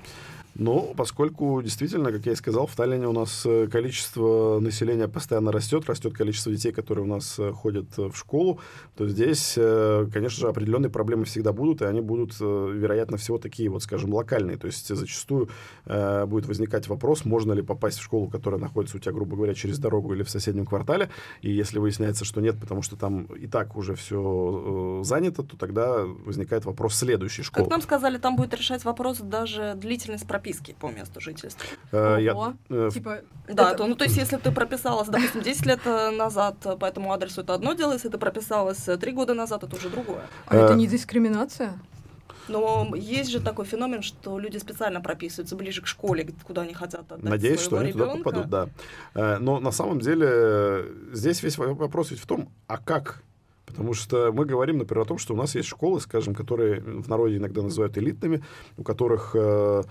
[0.55, 5.51] Но поскольку действительно, как я и сказал, в Таллине у нас э, количество населения постоянно
[5.51, 8.59] растет, растет количество детей, которые у нас э, ходят э, в школу,
[8.95, 13.83] то здесь, конечно же, определенные проблемы всегда будут, и они будут, вероятно, всего такие, вот,
[13.83, 14.57] скажем, локальные.
[14.57, 15.49] То есть зачастую
[15.85, 19.79] будет возникать вопрос, можно ли попасть в школу, которая находится у тебя, грубо говоря, через
[19.79, 21.09] дорогу или в соседнем квартале,
[21.41, 26.05] и если выясняется, что нет, потому что там и так уже все занято, то тогда
[26.25, 27.65] возникает вопрос следующей школы.
[27.65, 31.65] Как нам сказали, там будет решать вопрос даже длительность прописки прописки по месту жительства.
[31.91, 35.79] Э, я, э, типа, да, то, ну то есть если ты прописалась, допустим, 10 лет
[35.85, 39.75] э, назад по этому адресу, это одно дело, если ты прописалась 3 года назад, это
[39.75, 40.21] уже другое.
[40.47, 41.79] А это не дискриминация?
[42.47, 47.11] Но есть же такой феномен, что люди специально прописываются ближе к школе, куда они хотят
[47.11, 48.17] отдать Надеюсь, что они ребенка.
[48.17, 48.49] туда попадут,
[49.13, 49.39] да.
[49.39, 53.23] Но на самом деле здесь весь вопрос ведь в том, а как
[53.75, 57.09] Потому что мы говорим, например, о том, что у нас есть школы, скажем, которые в
[57.09, 58.41] народе иногда называют элитными,
[58.77, 59.83] у которых, э,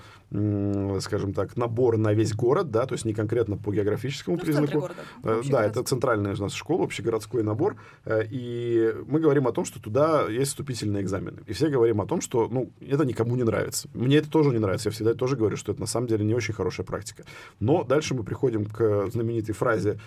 [1.00, 4.80] скажем так, набор на весь город, да, то есть не конкретно по географическому Ну, признаку.
[4.80, 4.94] города.
[5.22, 7.76] Э, Да, это центральная у нас школа, общегородской набор.
[8.04, 11.42] э, И мы говорим о том, что туда есть вступительные экзамены.
[11.46, 13.88] И все говорим о том, что ну, это никому не нравится.
[13.94, 14.88] Мне это тоже не нравится.
[14.88, 17.24] Я всегда тоже говорю, что это на самом деле не очень хорошая практика.
[17.60, 20.00] Но дальше мы приходим к знаменитой фразе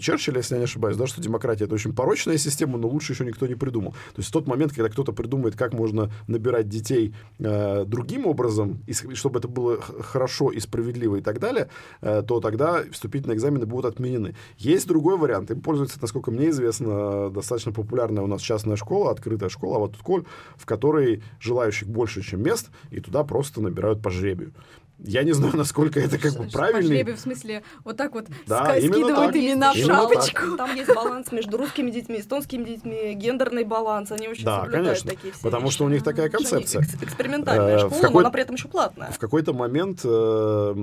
[0.00, 3.24] Черчилля, если я не ошибаюсь, да, что демократия это очень порочная система, но лучше еще
[3.24, 3.92] никто не придумал.
[3.92, 8.82] То есть в тот момент, когда кто-то придумает, как можно набирать детей э, другим образом,
[8.86, 11.68] и чтобы это было хорошо и справедливо и так далее,
[12.00, 14.34] э, то тогда вступительные экзамены будут отменены.
[14.56, 15.50] Есть другой вариант.
[15.50, 20.02] Им пользуется, насколько мне известно, достаточно популярная у нас частная школа, открытая школа, вот тут
[20.02, 20.24] Коль,
[20.56, 24.52] в которой желающих больше, чем мест, и туда просто набирают по жребию.
[25.00, 26.96] Я не знаю, насколько это как бы Ш- по правильный.
[26.96, 29.36] жребию, в смысле, вот так вот Да, ска- скидывают так.
[29.36, 30.56] имена в шапочку.
[30.56, 34.10] Там есть баланс между русскими детьми, эстонскими детьми, гендерный баланс.
[34.10, 35.74] Они очень Да, соблюдают конечно, такие все потому вещи.
[35.74, 36.82] что у них такая они концепция.
[36.82, 39.10] экс- Экспериментальная Э, школа, но какой- она при этом еще платная.
[39.12, 40.74] В какой-то момент э,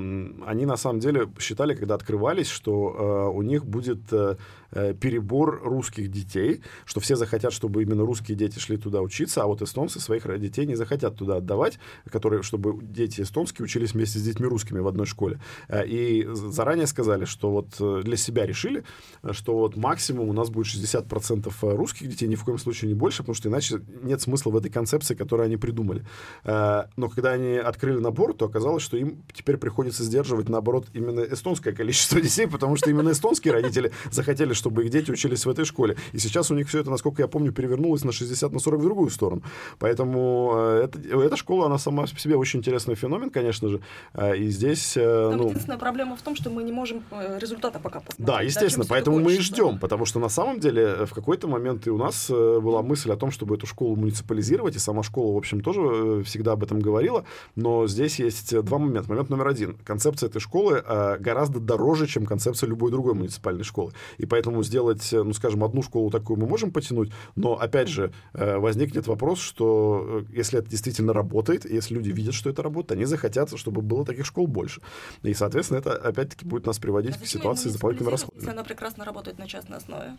[0.48, 4.36] они на самом деле считали, когда открывались, что э, у них будет э,
[4.72, 9.46] э, перебор русских детей, что все захотят, чтобы именно русские дети шли туда учиться, а
[9.46, 14.22] вот эстонцы своих детей не захотят туда отдавать, которые, чтобы дети эстонские учились вместе с
[14.22, 15.40] детьми русскими в одной школе.
[15.68, 18.84] Э, И заранее сказали, что вот э, для себя решили,
[19.24, 22.96] э, что вот максимум у нас будет 60% русских детей, ни в коем случае не
[22.96, 26.04] больше, потому что иначе нет смысла в этой концепции, которую они придумали.
[26.46, 31.74] Но когда они открыли набор, то оказалось, что им теперь приходится сдерживать, наоборот, именно эстонское
[31.74, 35.96] количество детей, потому что именно эстонские родители захотели, чтобы их дети учились в этой школе.
[36.14, 38.84] И сейчас у них все это, насколько я помню, перевернулось на 60 на 40 в
[38.84, 39.42] другую сторону.
[39.80, 40.54] Поэтому
[40.84, 43.82] это- эта школа, она сама по себе очень интересный феномен, конечно же.
[44.14, 44.98] Э, И здесь...
[44.98, 48.26] э, Там ну, единственная проблема в том, что мы не можем э, результата пока посмотреть.
[48.26, 51.88] да, естественно, чем поэтому мы и ждем, потому что на самом деле в какой-то момент
[51.88, 55.38] и у нас была мысль о том, чтобы эту школу муниципализировать, и сама школа, в
[55.38, 57.26] общем, тоже всегда об этом говорила,
[57.56, 59.10] но здесь есть два момента.
[59.10, 59.76] Момент номер один.
[59.84, 60.84] Концепция этой школы
[61.20, 63.92] гораздо дороже, чем концепция любой другой муниципальной школы.
[64.18, 69.08] И поэтому сделать, ну, скажем, одну школу такую мы можем потянуть, но, опять же, возникнет
[69.08, 73.82] вопрос, что если это действительно работает, если люди видят, что это работает, они захотят, чтобы
[73.86, 74.82] было таких школ больше.
[75.24, 78.42] И, соответственно, это, опять-таки, будет нас приводить А к ситуации муниципализировать, расходами.
[78.42, 80.16] Если она прекрасно работает на частной основе.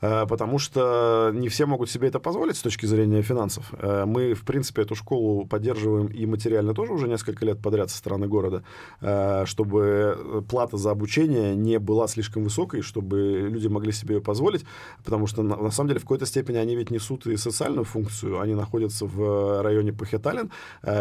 [0.00, 3.72] Э, потому что не все могут себе это позволить с точки зрения финансов.
[3.78, 7.98] Э, Мы, в принципе, эту школу поддерживаем и материально тоже уже несколько лет подряд со
[7.98, 8.62] стороны города,
[9.00, 14.64] э, чтобы плата за обучение не была слишком высокой, чтобы люди могли себе ее позволить,
[15.04, 18.40] потому что, на, самом деле, в какой-то степени они ведь несут и социальную функцию.
[18.40, 20.50] Они находятся в районе Пахеталин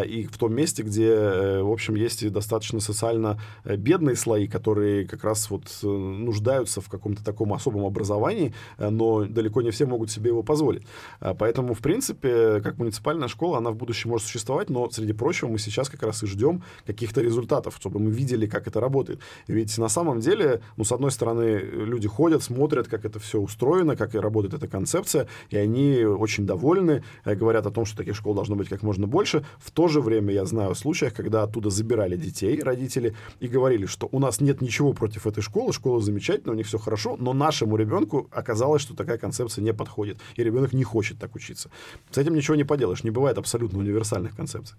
[0.05, 5.05] и в том месте, где, в общем, есть и достаточно социально э, бедные слои, которые
[5.07, 9.85] как раз вот э, нуждаются в каком-то таком особом образовании, э, но далеко не все
[9.85, 10.83] могут себе его позволить.
[11.19, 15.57] Поэтому, в принципе, как муниципальная школа, она в будущем может существовать, но, среди прочего, мы
[15.59, 19.19] сейчас как раз и ждем каких-то результатов, чтобы мы видели, как это работает.
[19.47, 23.95] Ведь на самом деле, ну, с одной стороны, люди ходят, смотрят, как это все устроено,
[23.95, 28.33] как и работает эта концепция, и они очень довольны, говорят о том, что таких школ
[28.33, 29.43] должно быть как можно больше.
[29.57, 33.85] В то же время я знаю о случаях, когда оттуда забирали детей, родители, и говорили,
[33.85, 37.33] что у нас нет ничего против этой школы, школа замечательная, у них все хорошо, но
[37.33, 41.69] нашему ребенку оказалось, что такая концепция не подходит, и ребенок не хочет так учиться.
[42.11, 44.77] С этим ничего не поделаешь, не бывает абсолютно универсальных концепций.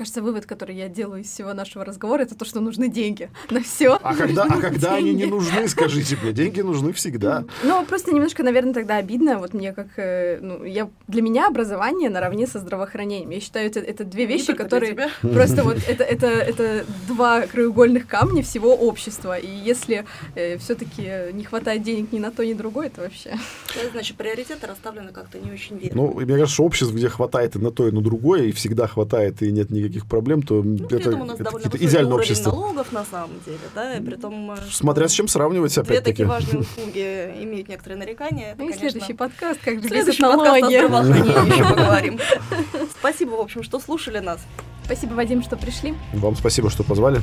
[0.00, 3.60] Кажется, вывод, который я делаю из всего нашего разговора, это то, что нужны деньги на
[3.62, 3.98] все.
[4.02, 7.44] А когда, а когда они не нужны, скажите мне, деньги нужны всегда.
[7.62, 9.38] Ну, просто немножко, наверное, тогда обидно.
[9.38, 9.88] Вот мне как...
[9.98, 13.28] э, Ну, я, для меня образование наравне со здравоохранением.
[13.28, 14.92] Я считаю, это, это две вещи, для которые...
[14.92, 15.10] тебя.
[15.20, 19.36] Просто вот это, это, это два краеугольных камня всего общества.
[19.36, 23.34] И если все-таки не хватает денег ни на то, ни другое, это вообще...
[23.92, 26.02] Значит, приоритеты расставлены как-то не очень верно.
[26.02, 29.42] Ну, мне кажется, обществ, где хватает и на то, и на другое, и всегда хватает,
[29.42, 32.14] и нет никаких проблем, то Ну, при это, этом у нас это довольно какие-то идеальное
[32.16, 32.50] общество.
[32.52, 34.52] налогов на самом деле, да, и при том...
[34.52, 36.10] э, Смотря с чем сравнивать, Две опять-таки.
[36.12, 38.52] такие важные услуги имеют некоторые нарекания.
[38.52, 42.18] Это, Ну и конечно, следующий подкаст, как же без Следующий подкаст о здравоохранении еще поговорим.
[42.98, 44.40] Спасибо, в общем, что слушали нас.
[44.84, 45.94] Спасибо, Вадим, что пришли.
[46.14, 47.20] Вам спасибо, что позвали.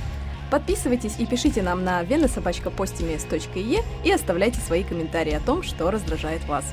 [0.50, 6.64] Подписывайтесь и пишите нам на венасобачкапостимес.е и оставляйте свои комментарии о том, что раздражает вас.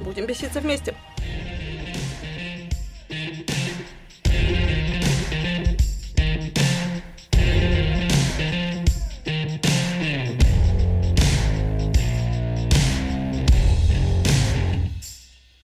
[0.00, 0.94] Будем беситься вместе.